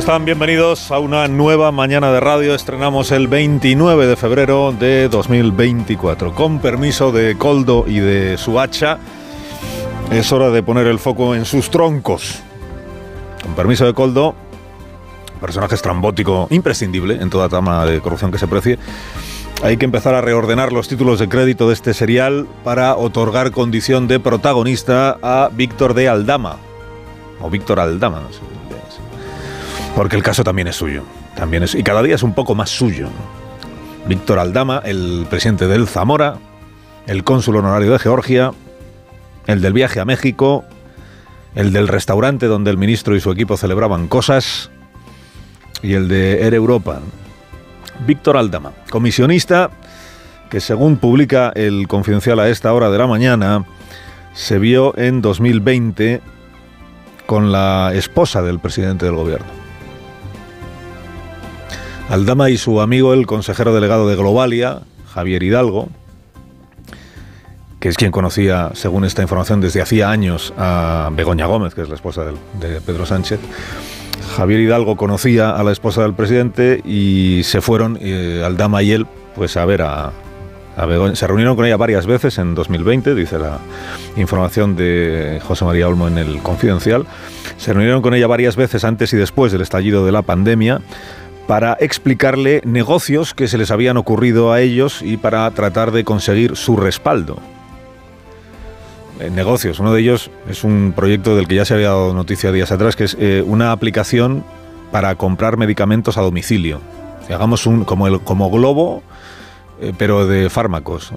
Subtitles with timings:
[0.00, 0.24] Están?
[0.24, 2.54] Bienvenidos a una nueva mañana de radio.
[2.54, 6.34] Estrenamos el 29 de febrero de 2024.
[6.34, 8.98] Con permiso de Coldo y de su hacha,
[10.10, 12.40] es hora de poner el foco en sus troncos.
[13.42, 14.34] Con permiso de Coldo,
[15.38, 18.78] personaje estrambótico imprescindible en toda trama de corrupción que se precie.
[19.62, 24.08] Hay que empezar a reordenar los títulos de crédito de este serial para otorgar condición
[24.08, 26.56] de protagonista a Víctor de Aldama.
[27.42, 28.59] O Víctor Aldama, no sé.
[30.00, 31.02] Porque el caso también es suyo.
[31.34, 33.10] También es, y cada día es un poco más suyo.
[34.06, 36.38] Víctor Aldama, el presidente del Zamora,
[37.06, 38.52] el cónsul honorario de Georgia,
[39.46, 40.64] el del viaje a México,
[41.54, 44.70] el del restaurante donde el ministro y su equipo celebraban cosas,
[45.82, 47.00] y el de Air Europa.
[48.06, 49.68] Víctor Aldama, comisionista
[50.48, 53.66] que según publica el Confidencial a esta hora de la mañana,
[54.32, 56.22] se vio en 2020
[57.26, 59.59] con la esposa del presidente del gobierno.
[62.10, 64.80] Aldama y su amigo, el consejero delegado de Globalia,
[65.14, 65.88] Javier Hidalgo,
[67.78, 71.88] que es quien conocía, según esta información, desde hacía años a Begoña Gómez, que es
[71.88, 72.24] la esposa
[72.60, 73.38] de Pedro Sánchez.
[74.36, 79.06] Javier Hidalgo conocía a la esposa del presidente y se fueron, eh, Aldama y él,
[79.36, 80.10] pues a ver a,
[80.76, 81.14] a Begoña.
[81.14, 83.58] Se reunieron con ella varias veces en 2020, dice la
[84.16, 87.06] información de José María Olmo en el Confidencial.
[87.56, 90.80] Se reunieron con ella varias veces antes y después del estallido de la pandemia
[91.50, 96.54] para explicarle negocios que se les habían ocurrido a ellos y para tratar de conseguir
[96.54, 97.38] su respaldo.
[99.18, 102.52] Eh, negocios, uno de ellos es un proyecto del que ya se había dado noticia
[102.52, 104.44] días atrás, que es eh, una aplicación
[104.92, 106.80] para comprar medicamentos a domicilio.
[107.28, 109.02] Hagamos un como el como globo,
[109.80, 111.12] eh, pero de fármacos.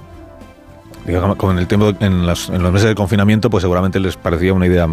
[1.06, 4.88] En el tiempo, en, los meses de confinamiento, pues seguramente les parecía una idea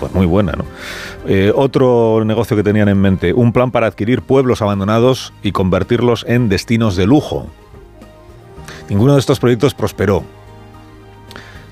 [0.00, 0.52] pues, muy buena.
[0.52, 0.64] ¿no?
[1.28, 6.24] Eh, otro negocio que tenían en mente, un plan para adquirir pueblos abandonados y convertirlos
[6.28, 7.46] en destinos de lujo.
[8.88, 10.24] Ninguno de estos proyectos prosperó.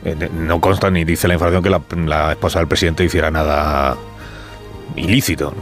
[0.05, 3.97] Eh, no consta ni dice la información que la, esposa del presidente hiciera nada
[4.95, 5.55] ilícito.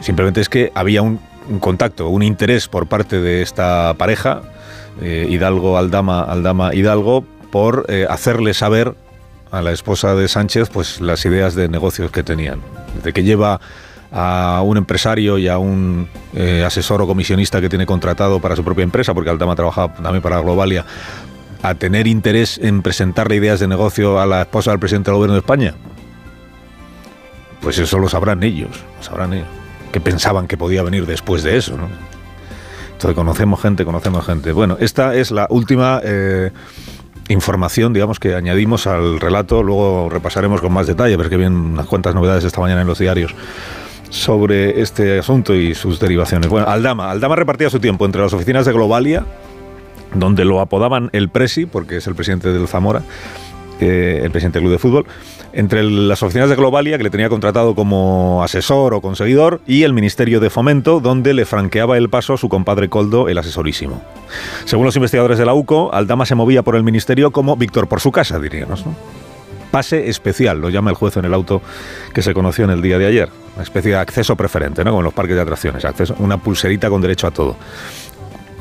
[0.00, 4.42] Simplemente es que había un, un contacto, un interés por parte de esta pareja,
[5.00, 8.94] eh, Hidalgo Aldama, Aldama Hidalgo, por eh, hacerle saber
[9.50, 12.60] a la esposa de Sánchez pues las ideas de negocios que tenían.
[12.96, 13.60] Desde que lleva
[14.12, 18.64] a un empresario y a un eh, asesor o comisionista que tiene contratado para su
[18.64, 20.84] propia empresa, porque Aldama trabajaba también para Globalia,
[21.62, 25.34] a tener interés en presentarle ideas de negocio a la esposa del presidente del gobierno
[25.34, 25.74] de España.
[27.60, 29.48] Pues eso lo sabrán ellos, lo sabrán ellos,
[29.92, 31.88] que pensaban que podía venir después de eso, ¿no?
[32.92, 34.52] Entonces conocemos gente, conocemos gente.
[34.52, 36.50] Bueno, esta es la última eh,
[37.30, 39.62] información, digamos, que añadimos al relato.
[39.62, 42.86] Luego repasaremos con más detalle, pero es que vienen unas cuantas novedades esta mañana en
[42.86, 43.34] los diarios
[44.10, 46.48] sobre este asunto y sus derivaciones.
[46.48, 47.10] Bueno, Aldama.
[47.10, 49.24] Aldama repartía su tiempo entre las oficinas de Globalia,
[50.14, 53.02] donde lo apodaban el Presi, porque es el presidente del Zamora,
[53.80, 55.06] eh, el presidente del club de fútbol,
[55.52, 59.92] entre las oficinas de Globalia, que le tenía contratado como asesor o conseguidor, y el
[59.92, 64.02] Ministerio de Fomento, donde le franqueaba el paso a su compadre Coldo, el asesorísimo.
[64.64, 68.00] Según los investigadores de la UCO, Aldama se movía por el ministerio como Víctor por
[68.00, 68.84] su casa, diríamos.
[69.70, 71.62] Pase especial, lo llama el juez en el auto
[72.12, 73.28] que se conoció en el día de ayer.
[73.54, 74.90] Una especie de acceso preferente, ¿no?
[74.90, 75.84] Como en los parques de atracciones.
[75.84, 77.56] Acceso, una pulserita con derecho a todo.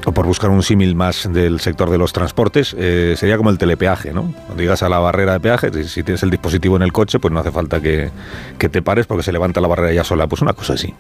[0.05, 3.57] O por buscar un símil más del sector de los transportes, eh, sería como el
[3.57, 4.31] telepeaje, ¿no?
[4.45, 7.33] Cuando llegas a la barrera de peaje, si- tienes el dispositivo en el coche, pues
[7.33, 8.09] no hace falta que,
[8.57, 10.27] que te pares porque se levanta la barrera ya sola.
[10.27, 10.93] Pues una cosa así.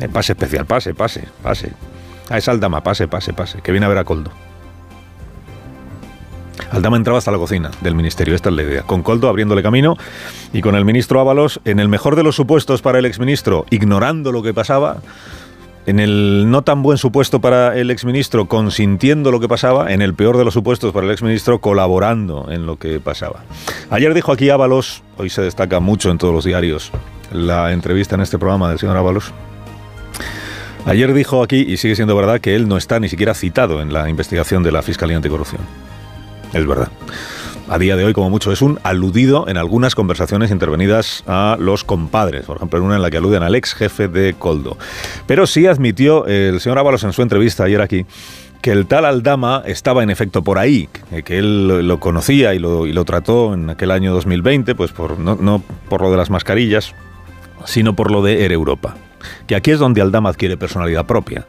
[0.00, 1.70] Eh, pase especial, pase, pase, pase.
[2.32, 3.60] A esa Aldama, pase, pase, pase.
[3.60, 4.30] Que viene a ver a Coldo.
[6.70, 9.98] Aldama entraba hasta la cocina del ministerio, esta es la idea, con Coldo abriéndole camino
[10.54, 14.32] y con el ministro Ábalos, en el mejor de los supuestos para el exministro, ignorando
[14.32, 15.02] lo que pasaba,
[15.84, 20.14] en el no tan buen supuesto para el exministro, consintiendo lo que pasaba, en el
[20.14, 23.44] peor de los supuestos para el exministro, colaborando en lo que pasaba.
[23.90, 26.90] Ayer dijo aquí Ábalos, hoy se destaca mucho en todos los diarios
[27.32, 29.32] la entrevista en este programa del señor Ábalos,
[30.84, 33.92] Ayer dijo aquí, y sigue siendo verdad, que él no está ni siquiera citado en
[33.92, 35.60] la investigación de la Fiscalía Anticorrupción.
[36.52, 36.88] Es verdad.
[37.68, 38.52] a día de hoy como mucho.
[38.52, 43.02] Es un aludido en algunas conversaciones intervenidas a los compadres, por ejemplo, en una en
[43.02, 44.76] la que aluden al ex jefe de Coldo.
[45.26, 48.04] Pero sí admitió el señor Ábalos en su entrevista ayer aquí
[48.60, 50.88] que el tal Aldama estaba en efecto por ahí,
[51.24, 55.18] que él lo conocía y lo, y lo trató en aquel año 2020, pues por,
[55.18, 56.94] no, no por lo de las mascarillas,
[57.64, 58.94] sino por lo de Air Europa.
[59.46, 61.46] Que aquí es donde Aldama adquiere personalidad propia.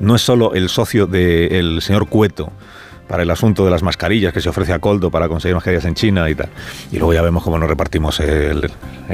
[0.00, 2.52] No es solo el socio del señor Cueto,
[3.08, 5.94] para el asunto de las mascarillas que se ofrece a Coldo para conseguir mascarillas en
[5.94, 6.48] China y tal.
[6.90, 8.70] Y luego ya vemos cómo nos repartimos el,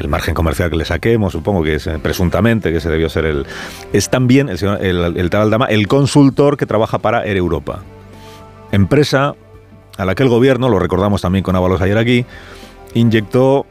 [0.09, 3.47] margen comercial que le saquemos, supongo que es eh, presuntamente que ese debió ser el...
[3.93, 7.83] Es también el, señor, el tal Aldama el consultor que trabaja para Air Europa.
[8.73, 9.35] Empresa
[9.99, 12.25] a la que el gobierno, lo recordamos también con Ábalos ayer aquí,
[12.95, 13.67] inyectó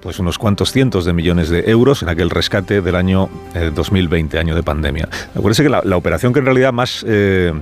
[0.00, 4.38] pues unos cuantos cientos de millones de euros en aquel rescate del año eh, 2020,
[4.38, 5.08] año de pandemia.
[5.30, 7.52] Acuérdense que la, la, operación que en realidad más eh,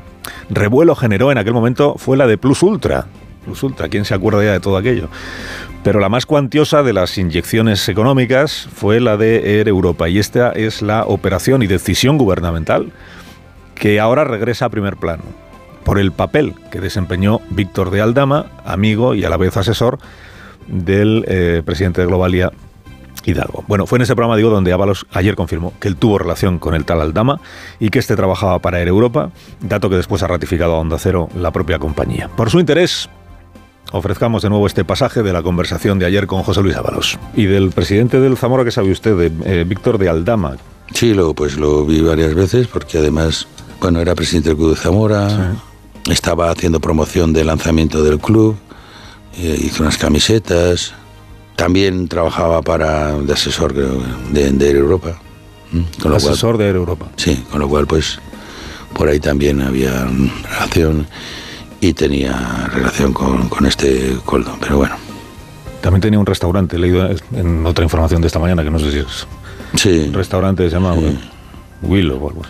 [0.51, 3.07] revuelo generó en aquel momento fue la de Plus Ultra.
[3.45, 5.09] Plus Ultra, ¿quién se acuerda ya de todo aquello?
[5.83, 10.51] Pero la más cuantiosa de las inyecciones económicas fue la de Air Europa y esta
[10.51, 12.93] es la operación y decisión gubernamental
[13.77, 15.23] que ahora regresa a primer plano
[15.85, 20.01] por el papel que desempeñó Víctor de Aldama, amigo y a la vez asesor
[20.67, 22.53] del eh, presidente de Globalia,
[23.27, 23.65] Hidalgo.
[23.67, 26.75] Bueno, fue en ese programa, digo, donde Ábalos ayer confirmó que él tuvo relación con
[26.75, 27.41] el tal Aldama
[27.81, 29.31] y que este trabajaba para Air Europa,
[29.61, 32.29] dato que después ha ratificado a Onda Cero la propia compañía.
[32.37, 33.09] Por su interés,
[33.93, 37.47] ofrezcamos de nuevo este pasaje de la conversación de ayer con José Luis Ábalos y
[37.47, 40.57] del presidente del Zamora, que sabe usted, de eh, Víctor de Aldama.
[40.93, 43.49] Sí, lo, pues lo vi varias veces porque además,
[43.81, 46.13] bueno, era presidente del Club de Zamora, sí.
[46.13, 48.57] estaba haciendo promoción del lanzamiento del club
[49.39, 50.95] eh, hizo unas camisetas.
[51.57, 55.19] También trabajaba para de asesor creo, de, de Air Europa.
[56.01, 57.07] Con lo asesor cual, de Air Europa.
[57.17, 58.19] Sí, con lo cual pues
[58.95, 60.07] por ahí también había
[60.51, 61.07] relación
[61.81, 64.97] y tenía relación con, con este Coldo, pero bueno.
[65.81, 68.91] También tenía un restaurante, he leído en otra información de esta mañana, que no sé
[68.91, 69.27] si es...
[69.75, 70.05] Sí.
[70.09, 71.19] Un restaurante se llama sí.
[71.83, 72.43] Willow o algo.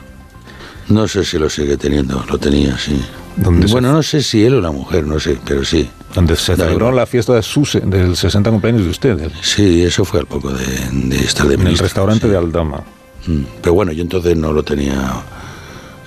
[0.88, 3.00] No sé si lo sigue teniendo, lo tenía, sí.
[3.36, 5.88] Bueno, no sé si él o la mujer, no sé, pero sí.
[6.14, 9.30] Donde se celebró la fiesta de su, del 60 cumpleaños de usted.
[9.42, 12.30] Sí, eso fue al poco de, de estar de En el restaurante sí.
[12.30, 12.82] de Aldama.
[13.26, 15.22] Mm, pero bueno, yo entonces no lo tenía...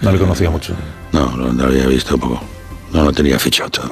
[0.02, 0.74] No le conocía mucho.
[1.12, 2.42] No, no lo había visto poco.
[2.94, 3.92] No lo tenía fichado todo.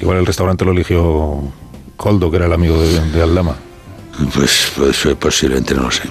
[0.00, 1.42] Igual el restaurante lo eligió
[1.96, 3.56] Coldo, que era el amigo de, de Aldama.
[4.34, 6.04] Pues, pues posiblemente no lo sé.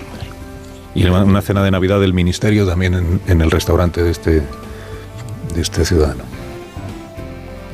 [0.95, 4.43] Y una cena de Navidad del Ministerio también en, en el restaurante de este,
[5.53, 6.23] de este ciudadano.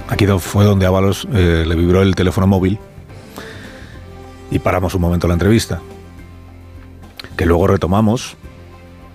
[0.08, 2.80] Aquí fue donde Ábalos eh, le vibró el teléfono móvil
[4.52, 5.82] y paramos un momento la entrevista,
[7.36, 8.38] que luego retomamos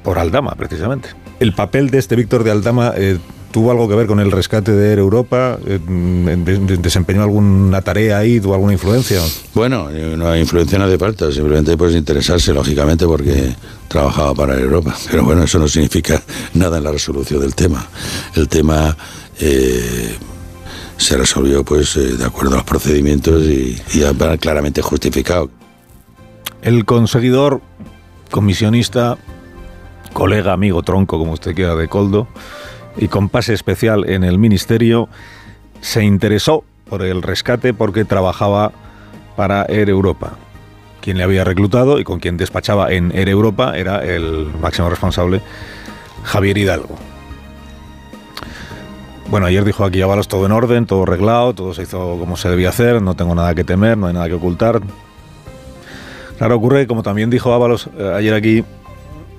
[0.03, 1.11] por Aldama, precisamente.
[1.39, 3.19] El papel de este Víctor de Aldama eh,
[3.51, 7.83] tuvo algo que ver con el rescate de Air Europa, eh, de, de, desempeñó alguna
[7.83, 9.21] tarea ahí, tuvo alguna influencia.
[9.55, 13.55] Bueno, no influencia no hace falta, simplemente puedes interesarse, lógicamente, porque
[13.89, 14.95] trabajaba para Air Europa.
[15.11, 16.23] Pero bueno, eso no significa
[16.55, 17.87] nada en la resolución del tema.
[18.35, 18.97] El tema
[19.41, 20.17] eh,
[20.97, 25.51] se resolvió pues eh, de acuerdo a los procedimientos y, y claramente justificado.
[26.63, 27.63] El conseguidor,
[28.31, 29.17] comisionista,
[30.13, 32.29] colega, amigo, tronco, como usted quiera, de Coldo,
[32.97, 35.09] y con pase especial en el ministerio,
[35.81, 38.73] se interesó por el rescate porque trabajaba
[39.37, 40.33] para Air Europa.
[41.01, 45.41] Quien le había reclutado y con quien despachaba en Air Europa era el máximo responsable,
[46.25, 46.97] Javier Hidalgo.
[49.31, 52.51] Bueno, ayer dijo aquí Ábalos todo en orden, todo arreglado, todo se hizo como se
[52.51, 54.81] debía hacer, no tengo nada que temer, no hay nada que ocultar.
[56.37, 58.65] Claro, ocurre, como también dijo Ábalos eh, ayer aquí,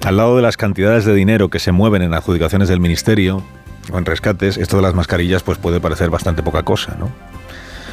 [0.03, 3.43] al lado de las cantidades de dinero que se mueven en adjudicaciones del ministerio
[3.91, 7.11] o en rescates, esto de las mascarillas pues puede parecer bastante poca cosa, ¿no?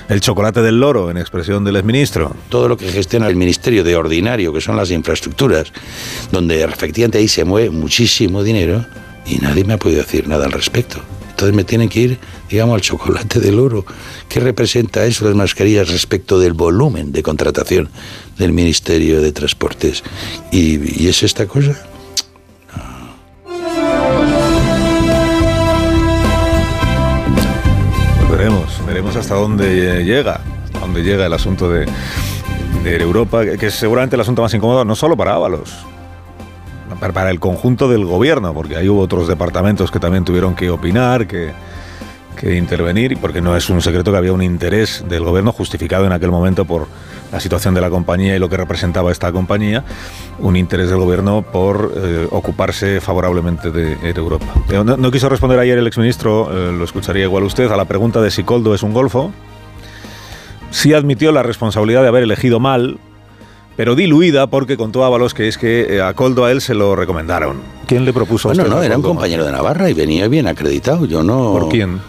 [0.09, 2.35] El chocolate del loro, en expresión del exministro.
[2.49, 5.71] Todo lo que gestiona el ministerio de ordinario, que son las infraestructuras,
[6.33, 8.87] donde efectivamente ahí se mueve muchísimo dinero
[9.27, 10.99] y nadie me ha podido decir nada al respecto.
[11.29, 13.85] Entonces me tienen que ir, digamos, al chocolate del oro.
[14.31, 17.91] ¿Qué representa eso las mascarillas respecto del volumen de contratación
[18.39, 20.03] del Ministerio de Transportes?
[20.51, 21.79] ¿Y, y es esta cosa?
[28.99, 31.87] Veremos, hasta dónde llega, hasta dónde llega el asunto de,
[32.83, 35.87] de Europa, que es seguramente el asunto más incómodo, no solo para Ábalos,
[36.99, 41.29] para, el conjunto del gobierno, porque ahí hubo otros departamentos que también tuvieron que opinar,
[41.29, 41.53] que,
[42.39, 46.13] que intervenir, porque no es un secreto que había un interés del gobierno justificado en
[46.13, 46.87] aquel momento por
[47.33, 49.85] la situación de la compañía y lo que representaba esta compañía,
[50.39, 54.47] un interés del gobierno por eh, ocuparse favorablemente de Europa.
[54.73, 58.23] No, no, quiso responder ayer el exministro, eh, lo escucharía igual usted, a la pregunta
[58.23, 59.31] de si Coldo es un golfo.
[60.71, 62.99] sí admitió la responsabilidad de haber elegido mal,
[63.77, 66.97] pero diluida porque contó Ábalos que es que eh, a Coldo a él se lo
[66.97, 67.59] recomendaron.
[67.87, 68.75] ¿Quién le propuso Bueno, esto?
[68.75, 71.05] no, era un compañero de Navarra y venía bien acreditado.
[71.07, 71.53] Yo no.
[71.53, 72.01] ¿Por quién?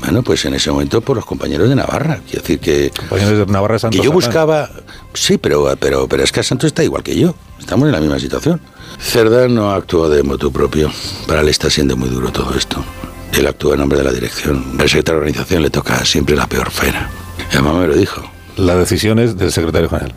[0.00, 2.20] Bueno, pues en ese momento por los compañeros de Navarra.
[2.26, 2.90] Quiero decir que.
[3.08, 4.70] Compañeros de Navarra Santos que yo buscaba.
[5.14, 7.34] Sí, pero, pero, pero es que Santos está igual que yo.
[7.58, 8.60] Estamos en la misma situación.
[9.00, 10.90] Cerdán no actuó de motu propio.
[11.26, 12.84] Para él está siendo muy duro todo esto.
[13.32, 14.64] Él actúa en nombre de la dirección.
[14.78, 17.10] Al secretario de organización le toca siempre la peor faena.
[17.50, 18.22] Y además me lo dijo.
[18.56, 20.14] La decisión es del secretario general,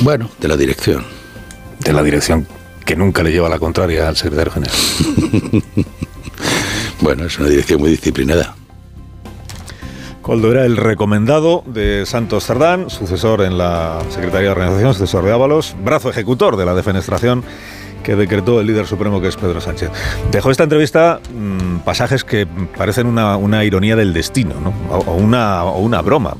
[0.00, 1.04] Bueno, de la dirección.
[1.80, 2.46] de la dirección
[2.84, 4.76] que nunca le lleva la contraria al secretario general.
[7.00, 8.54] Bueno, es una dirección muy disciplinada.
[10.22, 15.32] Coldo era el recomendado de Santos Cerdán, sucesor en la Secretaría de Organización, sucesor de
[15.32, 17.42] Ábalos, brazo ejecutor de la defenestración
[18.02, 19.90] que decretó el líder supremo que es Pedro Sánchez.
[20.30, 22.46] Dejó esta entrevista mmm, pasajes que
[22.76, 24.74] parecen una, ironía del destino, ¿no?
[24.94, 26.36] o, una, broma,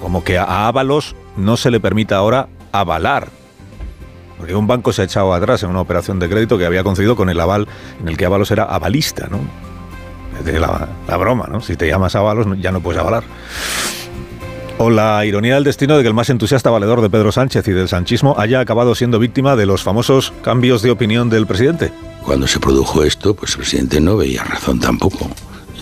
[0.00, 3.28] como que a Ábalos no se le permita ahora avalar
[4.38, 7.16] porque un banco se ha echado atrás en una operación de crédito que había concedido
[7.16, 7.66] con el aval
[8.00, 9.40] en el que Ábalos era avalista, ¿no?
[10.44, 11.60] La, la, broma, ¿no?
[11.60, 13.24] Si te llamas Ábalos ya no puedes avalar.
[14.78, 17.72] O la ironía del destino de que el más entusiasta valedor de Pedro Sánchez y
[17.72, 21.92] del sanchismo haya acabado siendo víctima de los famosos cambios de opinión del presidente.
[22.22, 25.28] Cuando se produjo esto, pues el presidente no veía razón tampoco.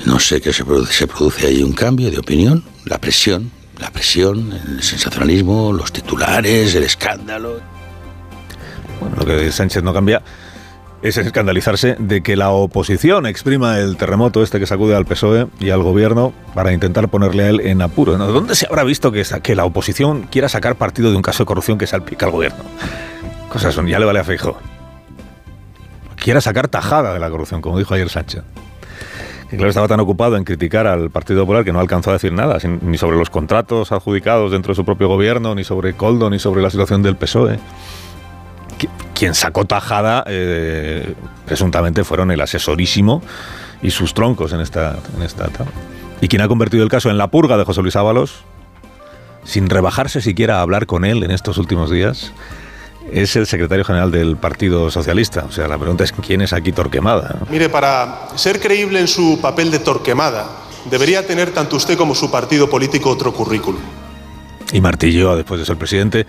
[0.06, 3.90] No sé qué se produce, se produce ahí un cambio de opinión, la presión, la
[3.90, 7.60] presión, el sensacionalismo, los titulares, el escándalo.
[9.00, 10.22] Bueno, lo que Sánchez no cambia
[11.08, 15.70] es escandalizarse de que la oposición exprima el terremoto este que sacude al PSOE y
[15.70, 18.18] al gobierno para intentar ponerle a él en apuro.
[18.18, 18.26] ¿no?
[18.26, 21.78] ¿Dónde se habrá visto que, la oposición quiera sacar partido de un caso de corrupción
[21.78, 22.64] que salpica al gobierno?
[23.48, 24.56] Cosas son, ya le vale a Feijóo.
[26.16, 28.42] Quiera sacar tajada de la corrupción, como dijo ayer Sánchez.
[29.48, 32.32] Que claro, estaba tan ocupado en criticar al Partido Popular que no alcanzó a decir
[32.32, 36.40] nada, ni sobre los contratos adjudicados dentro de su propio gobierno, ni sobre Coldo, ni
[36.40, 37.60] sobre la situación del PSOE
[39.16, 41.14] quien sacó tajada eh,
[41.46, 43.22] presuntamente fueron el asesorísimo
[43.82, 45.70] y sus troncos en esta, en esta etapa.
[46.20, 48.44] Y quien ha convertido el caso en la purga de José Luis Ábalos,
[49.44, 52.32] sin rebajarse siquiera a hablar con él en estos últimos días,
[53.10, 55.44] es el secretario general del Partido Socialista.
[55.48, 57.36] O sea, la pregunta es quién es aquí Torquemada.
[57.50, 60.46] Mire, para ser creíble en su papel de Torquemada,
[60.90, 63.80] debería tener tanto usted como su partido político otro currículum
[64.72, 66.26] y martilló después de ser presidente,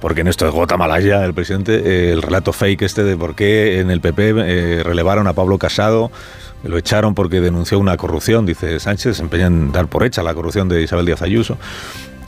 [0.00, 3.34] porque en esto es gota malaya el presidente, eh, el relato fake este de por
[3.34, 6.10] qué en el PP eh, relevaron a Pablo Casado,
[6.62, 10.68] lo echaron porque denunció una corrupción, dice Sánchez, se en dar por hecha la corrupción
[10.68, 11.58] de Isabel Díaz Ayuso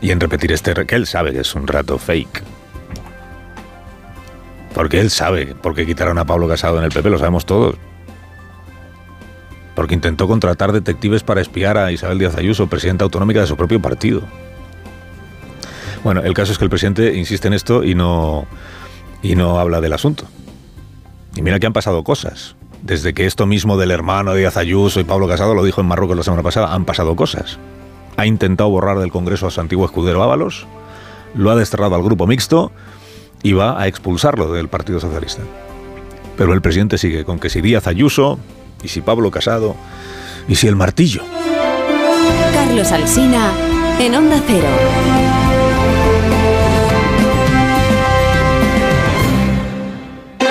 [0.00, 2.42] y en repetir este, que él sabe que es un relato fake.
[4.75, 7.76] Porque él sabe por qué quitaron a Pablo Casado en el PP, lo sabemos todos.
[9.75, 13.81] Porque intentó contratar detectives para espiar a Isabel Díaz Ayuso, presidenta autonómica de su propio
[13.81, 14.23] partido.
[16.04, 18.47] Bueno, el caso es que el presidente insiste en esto y no,
[19.23, 20.25] y no habla del asunto.
[21.37, 22.56] Y mira que han pasado cosas.
[22.82, 25.87] Desde que esto mismo del hermano de Díaz Ayuso y Pablo Casado lo dijo en
[25.87, 27.59] Marruecos la semana pasada, han pasado cosas.
[28.16, 30.66] Ha intentado borrar del Congreso a su antiguo escudero Ábalos,
[31.35, 32.73] lo ha desterrado al grupo mixto
[33.42, 35.42] y va a expulsarlo del Partido Socialista.
[36.37, 38.38] Pero el presidente sigue con que si Díaz Ayuso,
[38.82, 39.76] y si Pablo Casado,
[40.49, 41.23] y si el martillo.
[42.52, 43.52] Carlos Alsina,
[44.00, 45.31] en Onda Cero.